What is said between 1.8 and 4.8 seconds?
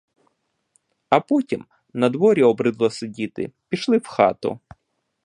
на дворі обридло сидіти, пішли в хату.